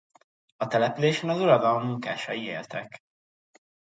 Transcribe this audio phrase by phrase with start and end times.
[0.57, 2.99] A településen az uradalom munkásai éltek.